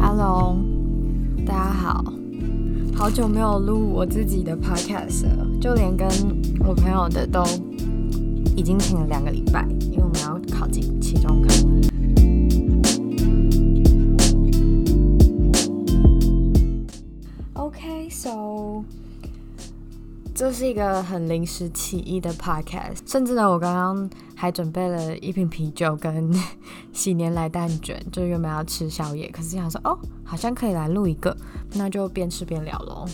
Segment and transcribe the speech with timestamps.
[0.00, 0.56] Hello，
[1.46, 2.04] 大家好，
[2.94, 6.08] 好久没有录我自己的 podcast 了，就连跟
[6.66, 7.42] 我朋友的都
[8.56, 11.71] 已经停了两个礼拜，因为我们要考进期中考。
[20.34, 26.32] 这是一个很临时起意的 podcast，甚至呢，我刚刚还准备了一瓶啤酒跟
[26.92, 31.36] 喜年来蛋卷，就原本要吃宵夜，可是想说哦，好像可以来录一个，
[31.74, 33.06] 那就边吃边聊喽。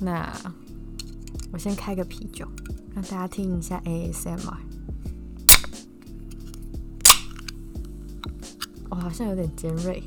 [0.00, 0.28] 那
[1.52, 2.48] 我先开个啤酒，
[2.94, 4.56] 让大家听一下 ASMR。
[8.90, 10.02] 我、好像有点尖锐。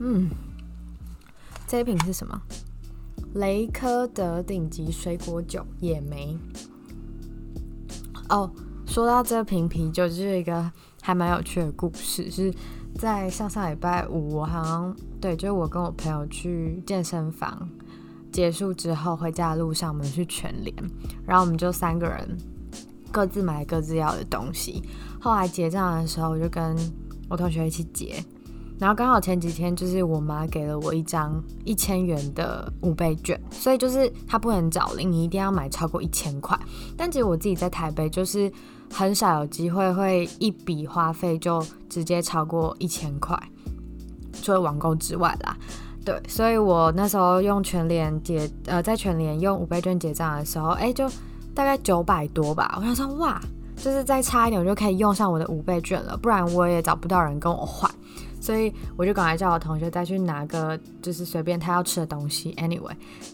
[0.00, 0.28] 嗯。
[1.68, 2.40] 这一瓶是什么？
[3.34, 6.34] 雷科德顶级水果酒野莓。
[8.30, 8.50] 哦，
[8.86, 12.50] 说到这瓶啤酒，就是一个还蛮有趣的故事，是
[12.94, 17.68] 在上上礼拜五，我好像对，就是我跟我朋友去健身房
[18.32, 20.74] 结束之后回家的路上，我们去全联，
[21.26, 22.38] 然后我们就三个人
[23.12, 24.82] 各自买各自要的东西。
[25.20, 26.74] 后来结账的时候，我就跟
[27.28, 28.24] 我同学一起结。
[28.78, 36.56] 然后刚好前几天就是我妈给了我一张一千元的五倍券，所以就是它不能找零，你一定要买超过一千块。
[36.96, 38.50] 但其实我自己在台北就是
[38.92, 43.36] 很少有机会会一笔花费就直接超过一千块，
[44.42, 45.56] 除了网购之外啦。
[46.04, 51.10] 对，所以我那时候用全联结呃在全联用五倍券结账的时候，哎，就
[51.52, 52.76] 大概九百多吧。
[52.78, 53.38] 我想说哇，
[53.76, 57.90] 就是再差一点我就可以用上我的五倍券了，不然我也找不到人跟我换。
[58.40, 62.92] 所以我就赶快叫我同学再去拿个，就是随便他要吃的东西，anyway，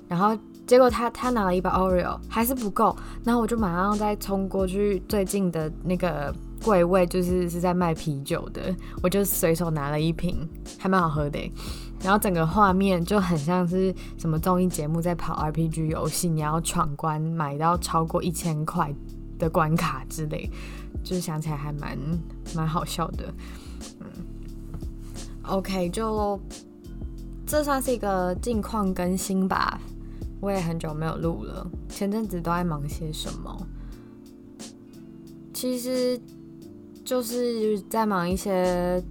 [0.08, 10.48] 然后结果他他拿了一包 Oreo 还是不够，然后我就马上再冲过去最近的那个柜位，就是是在卖啤酒的，我就随手拿了一瓶，
[10.78, 11.38] 还蛮好喝的，
[12.02, 18.92] 然后整个画面就很像是什么综艺节目在跑 RPG 游戏，你要闯关买到超过一千块
[19.38, 20.50] 的关卡之类，
[21.02, 21.98] 就是想起来还蛮
[22.54, 23.32] 蛮好笑的，
[25.46, 26.40] OK，就
[27.46, 29.78] 这算是一个近况更新吧。
[30.40, 33.66] 我也很久没有录了，前阵子都在忙些什么？
[35.52, 36.20] 其实
[37.04, 39.02] 就是在忙一些，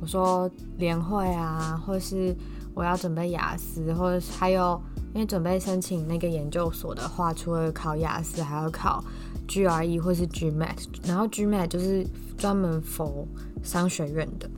[0.00, 0.48] 我说
[0.78, 2.34] 联会啊，或是
[2.74, 4.80] 我要准备雅思，或者还有
[5.14, 9.02] 因为准备申请那个研究所的话，除了考雅思，还要考
[9.48, 12.06] GRE 或是 GMAT，然后 GMAT 就是
[12.36, 13.26] 专门 for
[13.62, 14.48] 商学院的。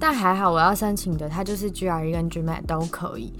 [0.00, 3.30] 但还好，我要申请的它就是 GRE 跟 GMAT 都可以。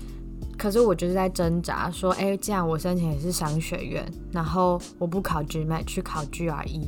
[0.59, 6.83] 可是我就是在挣扎，说，哎，既然我申请的是商学院，然后我不考 GMAT 去考 GRE，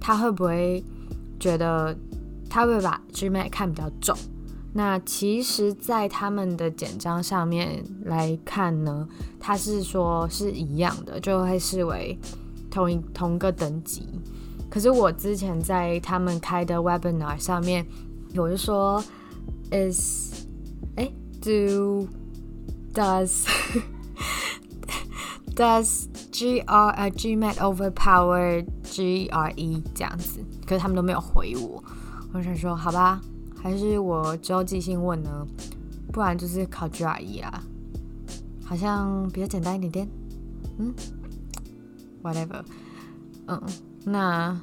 [0.00, 0.82] 他会不会
[1.38, 1.94] 觉得
[2.48, 4.16] 他会把 GMAT 看比较重？
[4.72, 9.06] 那其实，在他们的简章上面来看呢，
[9.38, 12.18] 他是说是一样的，就会视为
[12.70, 14.08] 同一同个等级。
[14.70, 17.84] 可是我之前在他们开的 Webinar 上面。
[18.36, 19.02] 我就说
[19.72, 20.46] ，is
[20.96, 21.10] 哎
[21.42, 22.06] ，do
[22.94, 23.44] does
[25.54, 31.82] does G R 呃 GMAT overpower GRE 这样子，可是他们都没有回我。
[32.32, 33.20] 我想说，好吧，
[33.60, 35.46] 还是我之后寄信问呢，
[36.12, 37.62] 不然就是考 GRE 啊，
[38.64, 40.08] 好像比较简单一点点。
[40.78, 40.94] 嗯
[42.22, 42.62] ，whatever，
[43.48, 43.60] 嗯，
[44.04, 44.58] 那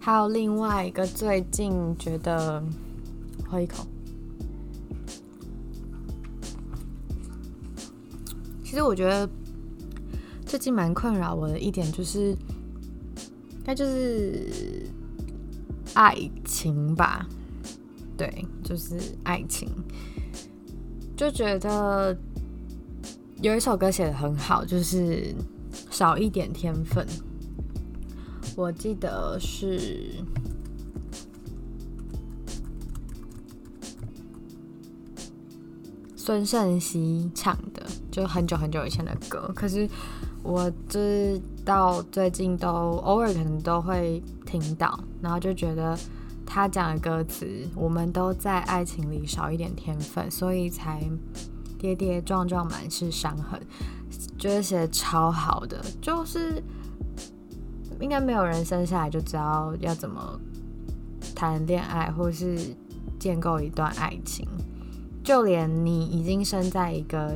[0.00, 2.64] 还有另外一个最近觉得。
[3.48, 3.86] 喝一口。
[8.62, 9.28] 其实我觉得
[10.44, 12.36] 最近蛮困扰我的一点就是，
[13.64, 14.86] 那就是
[15.94, 16.14] 爱
[16.44, 17.26] 情吧。
[18.18, 19.68] 对，就是爱情。
[21.16, 22.14] 就觉得
[23.40, 25.34] 有一首歌写得很好，就是
[25.90, 27.06] 少一点天分。
[28.56, 30.10] 我记得是。
[36.26, 39.48] 孙盛希唱的，就很久很久以前的歌。
[39.54, 39.88] 可是
[40.42, 45.96] 我就是到最近都偶尔可能都会听到，然后就觉得
[46.44, 47.46] 他讲的歌词，
[47.76, 51.00] 我们都在爱情里少一点天分，所以才
[51.78, 53.60] 跌跌撞撞满是伤痕。
[54.36, 56.60] 觉得写的超好的，就是
[58.00, 60.40] 应该没有人生下来就知道要怎么
[61.36, 62.74] 谈恋爱，或是
[63.16, 64.44] 建构一段爱情。
[65.26, 67.34] 就连你已经身在一个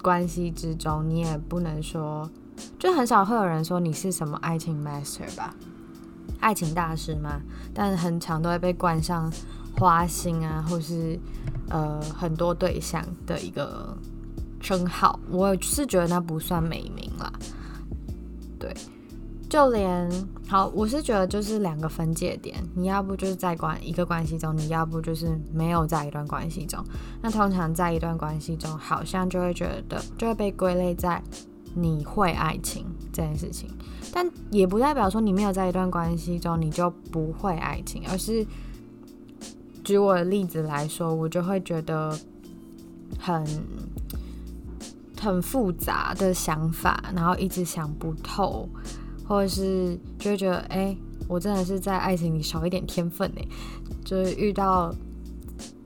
[0.00, 2.30] 关系之中，你也不能说
[2.78, 5.52] 就很少会有人说你是什么爱情 master 吧，
[6.38, 7.40] 爱情大师嘛，
[7.74, 9.28] 但很常都会被冠上
[9.76, 11.18] 花心啊，或是
[11.70, 13.98] 呃很多对象的一个
[14.60, 15.18] 称号。
[15.28, 17.32] 我是觉得那不算美名啦，
[18.60, 18.72] 对。
[19.48, 20.10] 就连
[20.46, 26.84] 好，我是觉得就是两个分界点，你要不就是在关一个关系中，你要不就是没有在一段关系中。
[27.22, 31.22] 那通常在一段关系中，好像就会觉得就会被归类在
[31.74, 33.70] 你会爱情这件事情，
[34.12, 38.46] 但也不代表说你没有在一段关系中你就不会爱情，而是
[39.82, 42.14] 举我的例子来说，我就会觉得
[43.18, 43.46] 很
[45.18, 48.68] 很复杂的想法，然后一直想不透。
[49.28, 50.96] 或者是就会觉得，哎、
[51.28, 53.42] 我真的是在爱情里少一点天分呢，
[54.02, 54.90] 就是遇到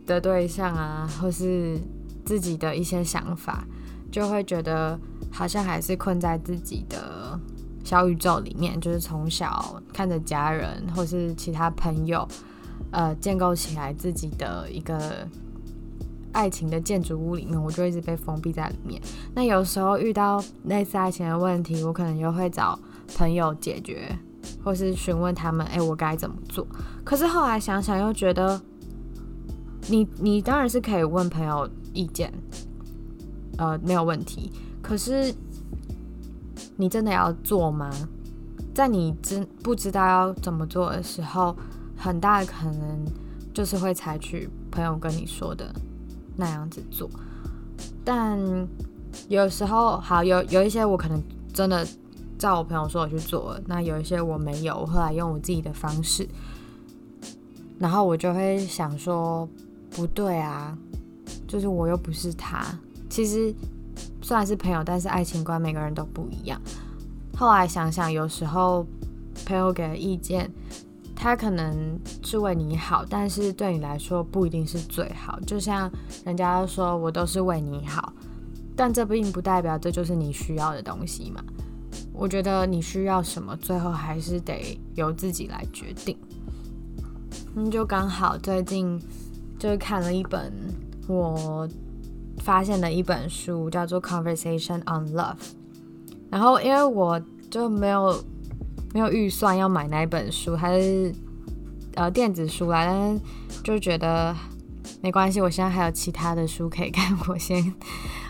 [0.07, 1.77] 的对象啊，或是
[2.25, 3.67] 自己的一些想法，
[4.13, 4.97] 就会觉得
[5.33, 7.39] 好像还是困在自己的
[7.83, 12.27] 小宇宙里面，就是从小看着家人或是其他朋友，
[12.93, 15.27] 呃，建构起来自己的一个
[16.31, 19.03] 爱情的建筑物里面，我就一直被封闭在里面。
[19.35, 22.79] 那有时候遇到类似爱情的问题，我可能又会找。
[23.17, 24.17] 朋友解决，
[24.65, 26.67] 或是询问他们，哎、我该怎么做？
[27.05, 28.61] 可是后来想想，又觉得
[29.89, 32.33] 你你当然是可以问朋友意见，
[33.59, 34.53] 呃，没有问题。
[34.81, 35.35] 可是
[36.77, 37.91] 你真的要做吗？
[38.75, 41.55] 在你知不知道要怎么做的时候，
[41.97, 43.05] 很大的可能
[43.53, 45.73] 就是会采取朋友跟你说的
[46.37, 47.09] 那样子做。
[48.05, 48.39] 但
[49.29, 51.23] 有时候，好，有有一些我可能
[51.53, 51.87] 真的。
[52.43, 56.27] 照我朋友说我去做，那有一些我没有，我后来用我自己的方式，
[57.79, 59.49] 然后我就会想说，
[59.91, 60.77] 不对啊，
[61.47, 62.67] 就是我又不是他。
[63.09, 63.55] 其实
[64.23, 66.61] 虽然是朋友，但是爱情观每个人都不一样。
[67.37, 68.85] 后来想想，有时候
[69.47, 70.51] 朋友给的意见，
[71.15, 75.39] 他可能是为你好，但是对你来说不一定是最好。
[75.47, 75.89] 就像
[76.25, 78.13] 人家说我都是为你好，
[78.75, 81.41] 但这并不代表这就是你需要的东西嘛。
[82.13, 86.17] 我觉得你需要什么，最后还是得由自己来决定。
[87.55, 89.01] 嗯，就刚好最近
[89.59, 90.53] 就是看了一本
[91.09, 91.69] 我
[92.39, 95.37] 发现的一本书，叫做《Conversation on Love》。
[96.31, 97.21] 然后因为我
[97.51, 98.23] 就没有
[98.95, 101.15] 没有预算要买那本书，还是
[101.95, 103.21] 呃电子书来，但是
[103.63, 104.35] 就觉得
[105.03, 107.75] 没关系，我现在还有其他的书可以看，我先。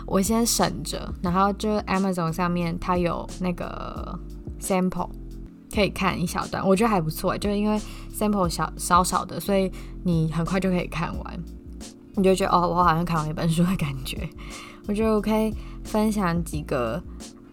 [0.07, 4.19] 我先省着，然后就 Amazon 上面它有那个
[4.61, 5.09] sample
[5.75, 7.81] 可以看一小段，我觉得还不错，就因为
[8.13, 9.71] sample 小少少的，所以
[10.05, 11.45] 你很快就可以看完，
[12.15, 14.29] 你就觉得哦，我好像看完一本书的感觉。
[14.89, 15.55] 我觉得我可以
[15.85, 17.03] 分享几个，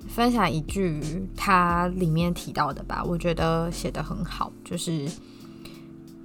[0.07, 0.99] 分享一句
[1.35, 5.07] 它里面提到的吧，我觉得写得很好，就是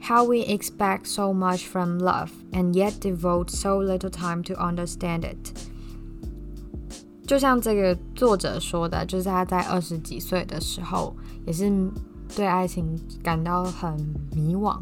[0.06, 5.20] How we expect so much from love and yet devote so little time to understand
[5.20, 5.52] it。
[7.26, 11.14] 就像这个作者说的，就是他在二十几岁的时候，
[11.46, 11.72] 也是
[12.36, 13.94] 对爱情感到很
[14.34, 14.78] 迷惘，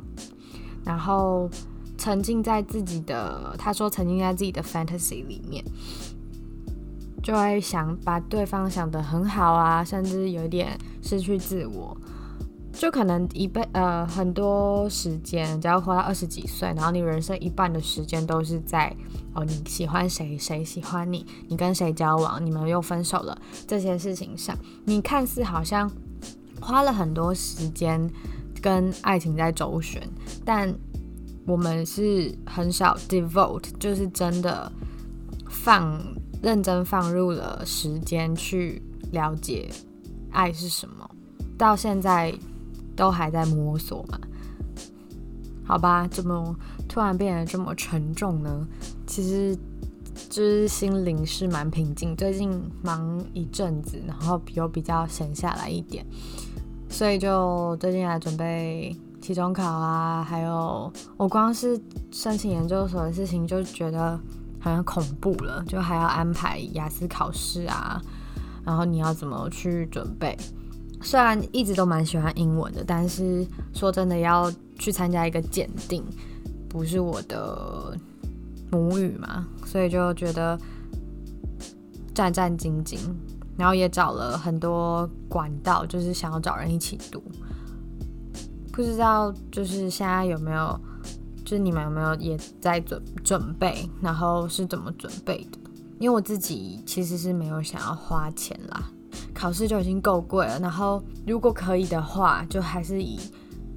[0.84, 1.48] 然后
[1.96, 5.64] 沉浸在自己的，他说沉浸在自己的 fantasy 里面，
[7.22, 11.96] 就会想把对方想得很好啊，甚至有点失去自我。
[12.72, 18.92] 就可能一辈呃很多时间，只要活到二十几岁，然后你人生一半的时间都是在
[19.34, 25.88] 哦你喜欢谁，谁喜欢你，你跟谁交往，你们又分手了这些事情上，你看似好像
[26.60, 28.10] 花了很多时间
[28.60, 30.02] 跟爱情在周旋，
[30.44, 30.74] 但
[31.46, 34.72] 我们是很少 devote，就是真的
[35.48, 36.02] 放
[36.42, 39.70] 认真放入了时间去了解
[40.32, 41.08] 爱是什么，
[41.56, 42.34] 到现在。
[42.96, 44.18] 都还在摸索嘛？
[45.64, 46.54] 好吧，怎么
[46.88, 48.66] 突然变得这么沉重呢？
[49.06, 49.56] 其实
[50.28, 52.50] 就是心灵是蛮平静，最近
[52.82, 56.04] 忙一阵子，然后又比较闲下来一点，
[56.88, 61.80] 所以就最近来准备期中考啊，还有我光是
[62.10, 64.18] 申请研究所的事情就觉得
[64.60, 68.02] 好像恐怖了，就还要安排雅思考试啊，
[68.64, 70.36] 然后你要怎么去准备？
[71.02, 76.04] 虽然一直都蛮喜欢英文的，但是说真的，要去参加一个检定，
[76.68, 77.98] 不是我的
[78.70, 80.58] 母语嘛，所以就觉得
[82.14, 82.98] 战战兢兢，
[83.56, 87.22] 然后也找了很多管道，就是想要找人一起读。
[88.72, 90.80] 不知道就是现在有没有，
[91.44, 95.58] 就是你们有没有也在准准备，然后是怎么准备的？
[95.98, 98.90] 因为我自己其实是没有想要花钱啦。
[99.42, 103.18] 考试就已经够贵了，然后如果可以的话，就还是以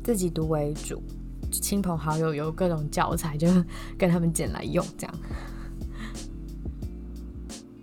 [0.03, 1.01] 自己读为主，
[1.51, 3.47] 亲朋好友有各种教材就
[3.97, 5.15] 跟他们捡来用，这样。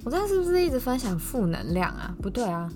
[0.05, 2.15] 我这是不是一直分享负能量啊？
[2.23, 2.71] 不对啊。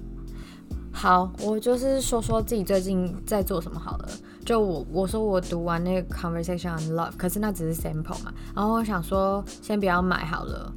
[0.91, 4.09] 好，我就是说说自己最近在做什么好了。
[4.45, 8.35] 就我我说我读完那个 Conversation on Love，可是那只是 sample 嘛。
[8.57, 10.73] 然后我想说先不要买好了，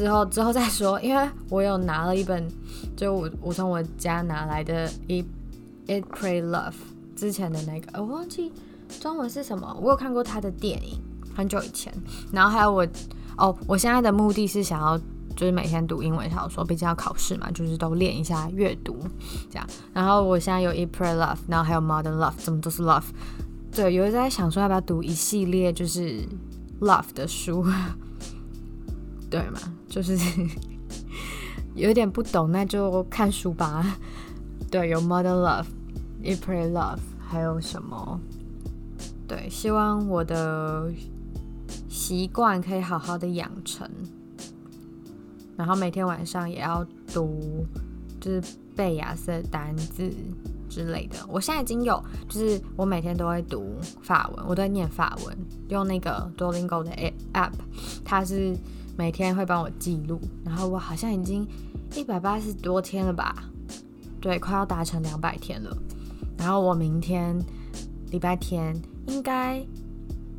[0.00, 1.00] 之后之后再说。
[1.00, 2.48] 因为我有拿了一本，
[2.96, 4.88] 就我我从我家拿来的
[5.86, 6.72] 《Eat Pray Love》
[7.14, 8.50] 之前的那个，我忘记
[9.00, 9.76] 中文是什么。
[9.80, 10.98] 我有看过他的电影，
[11.36, 11.92] 很久以前。
[12.32, 12.86] 然后还有我
[13.36, 14.98] 哦，我现在的目的是想要。
[15.36, 18.98] 就是每天读英文小说，毕竟要考试嘛，就是都练一下阅读，
[19.48, 19.66] 这样。
[19.94, 23.04] 然后我现在有 Eat Pray Love，然后还有 Modern Love，怎么都是 Love。
[23.72, 26.28] 对，有在想说要不要读一系列就是
[26.80, 27.64] Love 的书，
[29.30, 29.60] 对嘛？
[29.90, 30.16] 就是
[31.76, 33.98] 有点不懂，那就看书吧。
[34.70, 38.18] 对，有 Modern Love，Eat Pray Love，还有什么？
[39.28, 40.90] 对，希望我的
[41.88, 43.88] 习惯可以好好的养成。
[45.56, 47.66] 然后每天晚上也要读，
[48.20, 48.42] 就是
[48.74, 50.10] 背雅思的单字
[50.68, 51.18] 之类的。
[51.28, 55.36] 我现在已经有，就是我每天都会读法文，我都会念法文，
[55.68, 56.90] 用那个 Duolingo 的
[57.34, 57.52] app，
[58.04, 58.56] 它是
[58.96, 60.20] 每天会帮我记录。
[60.44, 61.46] 然后我好像已经
[61.94, 63.44] 一百八十多天了吧，
[64.20, 65.76] 对，快要达成两百天了。
[66.38, 67.38] 然后我明天
[68.10, 68.74] 礼拜天
[69.06, 69.62] 应该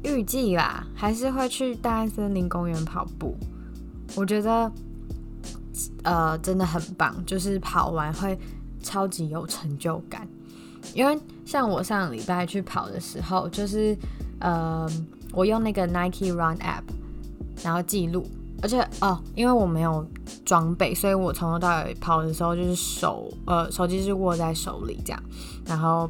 [0.04, 3.36] 预计啦，还是会去大安森林公园跑步。
[4.16, 4.72] 我觉得。
[6.04, 8.38] 呃，真的很棒，就是跑完会
[8.84, 10.28] 超级有成就感。
[10.94, 13.98] 因为像我上礼拜去跑的时候，就是
[14.40, 14.88] 呃，
[15.32, 16.84] 我用那个 Nike Run App，
[17.64, 18.28] 然后记录，
[18.62, 20.06] 而且哦，因为我没有
[20.46, 25.24] 装备，所以我从头到尾跑的时候就是手呃手机是握在手里这样，
[25.66, 26.10] 然后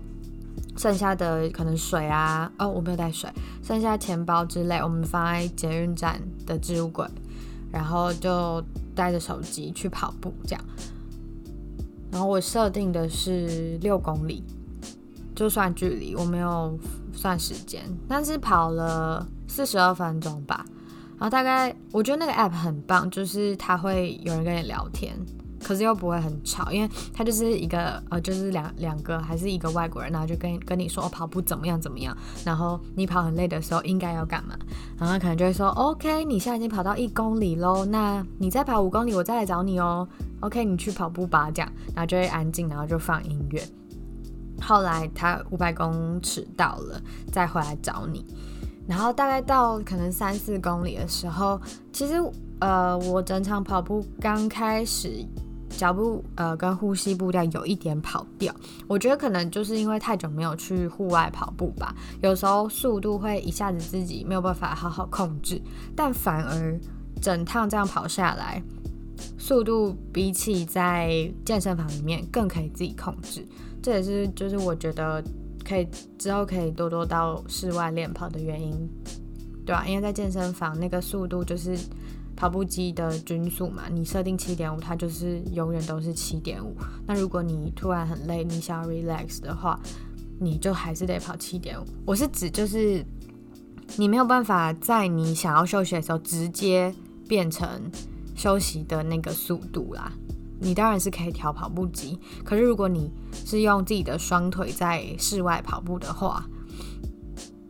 [0.78, 3.30] 剩下的可能水啊，哦，我没有带水，
[3.64, 7.08] 剩下钱包之类，我们放在捷运站的置物柜，
[7.72, 8.64] 然后就。
[8.94, 10.62] 带着手机去跑步，这样。
[12.12, 14.44] 然后我设定的是六公里，
[15.34, 16.78] 就算距离，我没有
[17.14, 20.66] 算时间，但是跑了四十二分钟吧。
[21.22, 25.16] 然后大概，我觉得那个 app 很棒，就是它会有人跟你聊天。
[25.64, 34.58] 可是又不会很吵，因为他就是一个呃，就是两两个还是一个外国人，然后就跟跟你说，哦，跑步怎么样怎么样，然后你跑很累的时候应该要干嘛，
[34.98, 40.08] 然后可能就会说，OK，你现在已经跑到一公里喽，那你再跑五公里，我再来找你哦
[40.40, 43.62] ，OK，你去跑步吧，这样，然后就会安静，然后就放音乐。
[44.60, 47.00] 后来他五百公尺到了，
[47.32, 48.26] 再回来找你，
[48.88, 51.60] 然后大概到可能三四公里的时候，
[51.92, 52.16] 其实
[52.60, 55.26] 呃，我整场跑步刚开始。
[55.78, 58.54] 脚步呃跟呼吸步调有一点跑调，
[58.90, 65.60] 我觉得可能就是因为太久没有去户外跑步吧，有时候速度会一下子自己没有办法好好控制，
[65.96, 66.78] 但反而
[67.22, 68.62] 整趟这样跑下来，
[69.38, 73.42] 速度比起在健身房里面更可以自己控制，
[73.82, 75.24] 这也是就是我觉得
[75.72, 75.88] 可以
[76.18, 78.90] 之后可以多多到室外练跑的原因，
[79.66, 79.88] 对吧？
[79.88, 81.78] 因为在健身房那个速度就是。
[82.34, 86.76] 跑步机的均速嘛，你设定七点五，它就是永远都是七点五。
[87.06, 89.80] 那如果你突然很累，你想要 relax 的话，
[90.40, 91.86] 你就还是得跑七点五。
[92.04, 93.06] 我是指就是
[93.96, 96.92] 你没有办法在你想要休息的时候直接
[97.28, 97.70] 变成
[98.36, 100.12] 休息的那个速度啦。
[100.62, 106.46] 你当然是可以调跑步机，可是如果你是用自己的双腿在室外跑步的话，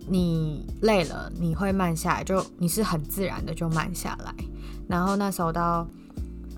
[0.07, 4.35] 你累了你会慢下来，就你是很自然的就慢下来。
[4.89, 5.87] 然后那时候到，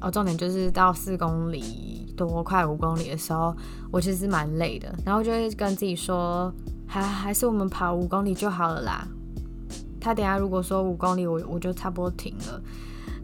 [0.02, 3.56] 哦，重点就是到四公里多，快五公里的时候，
[3.92, 4.92] 我其实蛮累的。
[5.06, 6.52] 然后就会跟自己说，
[6.88, 9.08] 还还是我们跑五公里就好了啦。
[10.02, 12.62] 他等下如果说五公里，我我就差不多停了。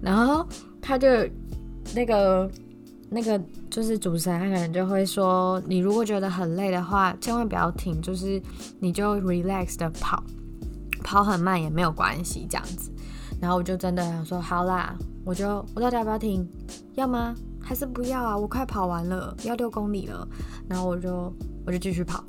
[0.01, 0.47] 然后
[0.79, 1.07] 他就
[1.95, 2.49] 那个
[3.09, 8.41] 那个就是主持人，他可能就会说，你如果觉得很累的话，千万不要停，就是
[8.79, 10.23] 你就 relax 的跑，
[11.03, 12.91] 跑很慢也没有关系，这样子。
[13.41, 16.47] 然后我就真的想说，好啦，我就我到底要不要停？
[16.95, 17.33] 要吗？
[17.61, 18.37] 还是不要啊？
[18.37, 20.27] 我快跑完了，要六公里了。
[20.67, 21.33] 然后我就
[21.65, 22.23] 我就继续跑。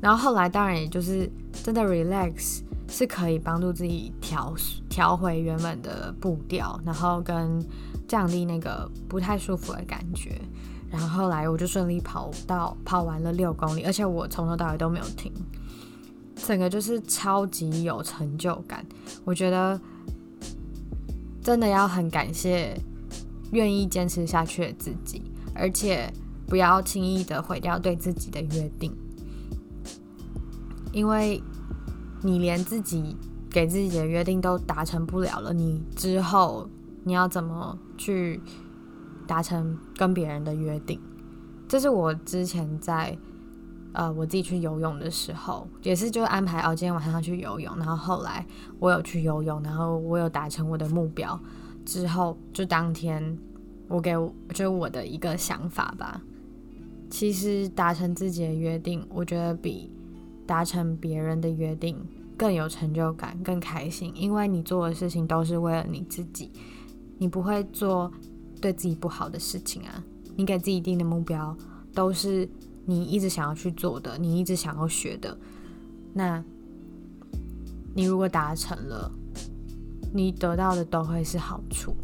[0.00, 1.30] 然后后来当然也就是
[1.64, 2.60] 真的 relax
[2.92, 4.54] 是可以帮助自己调
[4.90, 7.58] 调回原本的步调，然后跟
[8.06, 10.38] 降低那个不太舒服的感觉。
[10.90, 15.32] 然后后来我就顺利跑到跑完了六公里，而且我从头到尾都没有停。
[16.36, 18.84] 整个就是超级有成就感，
[19.24, 19.80] 我觉得
[21.42, 22.78] 真的要很感谢
[23.52, 25.22] 愿意坚持下去的自己。
[25.54, 26.12] 而且
[26.46, 28.94] 不要轻易的毁掉对自己的约定，
[30.92, 31.42] 因为
[32.22, 33.16] 你连自己
[33.50, 36.68] 给自己的约定都达成不了了，你之后
[37.04, 38.40] 你要怎么去
[39.26, 40.98] 达成跟别人的约定？
[41.68, 43.16] 这是我之前在
[43.92, 48.46] 呃我自己去游泳的时候，也是就安排哦，今天晚上要去游泳，然后后来
[48.78, 51.38] 我有去游泳，然后我有达成我的目标
[51.84, 53.38] 之后，就当天
[53.88, 54.12] 我给
[54.50, 56.22] 就是我的一个想法吧。
[57.10, 59.91] 其实达成自己的约定，我觉得比
[60.52, 61.96] 达成别人的约定
[62.36, 66.50] 更有成就感、更开心，因为你做的事情都是为了你自己，
[67.16, 68.12] 你不会做
[68.60, 70.04] 对自己不好的事情啊。
[70.36, 71.56] 你给自己定的目标
[71.94, 72.46] 都是
[72.84, 75.34] 你一直想要去做的，你一直想要学的。
[76.12, 76.44] 那，
[77.94, 79.10] 你如果达成了，
[80.12, 81.96] 你得到的都会是好处。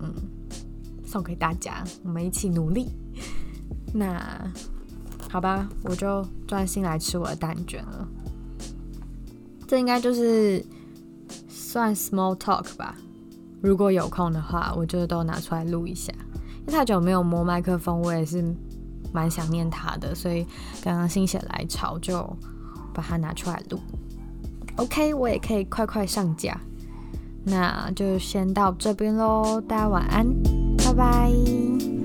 [0.00, 0.12] 嗯，
[1.06, 2.88] 送给大家，我们一起努力。
[3.94, 4.52] 那，
[5.30, 8.08] 好吧，我就专心来吃我的蛋卷了。
[9.66, 10.64] 这应该就是
[11.48, 12.96] 算 small talk 吧。
[13.60, 16.12] 如果有空的话，我就都拿出来录一下。
[16.60, 18.42] 因为太久没有摸麦克风，我也是
[19.12, 20.46] 蛮想念它的，所以
[20.82, 22.24] 刚刚心血来潮就
[22.94, 23.78] 把它拿出来录。
[24.76, 26.58] OK，我也可以快快上架。
[27.44, 30.26] 那就先到这边喽，大家晚安，
[30.78, 31.97] 拜拜。